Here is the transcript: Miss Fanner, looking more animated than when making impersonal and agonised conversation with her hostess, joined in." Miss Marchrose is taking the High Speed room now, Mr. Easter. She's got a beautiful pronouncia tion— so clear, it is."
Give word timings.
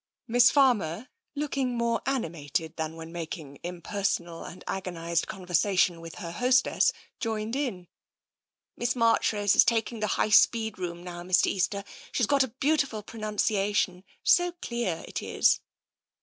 Miss 0.27 0.49
Fanner, 0.49 1.09
looking 1.35 1.77
more 1.77 2.01
animated 2.07 2.75
than 2.75 2.95
when 2.95 3.11
making 3.11 3.59
impersonal 3.61 4.43
and 4.43 4.63
agonised 4.65 5.27
conversation 5.27 6.01
with 6.01 6.15
her 6.15 6.31
hostess, 6.31 6.91
joined 7.19 7.55
in." 7.55 7.87
Miss 8.75 8.95
Marchrose 8.95 9.55
is 9.55 9.63
taking 9.63 9.99
the 9.99 10.07
High 10.17 10.29
Speed 10.31 10.79
room 10.79 11.03
now, 11.03 11.21
Mr. 11.21 11.45
Easter. 11.45 11.83
She's 12.11 12.25
got 12.25 12.41
a 12.41 12.47
beautiful 12.47 13.03
pronouncia 13.03 13.75
tion— 13.75 14.03
so 14.35 14.53
clear, 14.53 15.05
it 15.07 15.21
is." 15.21 15.59